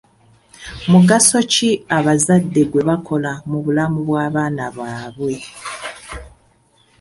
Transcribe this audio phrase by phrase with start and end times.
[0.91, 5.33] Mugaso ki abazadde gwe bakola mu bulamu bw'abaana baabwe?